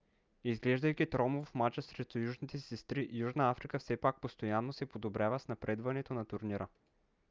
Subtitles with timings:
[0.43, 5.39] изглеждайки тромаво в мача срещу южните си сестри южна африка все пак постоянно се подобрява
[5.39, 6.67] с напредването на турнира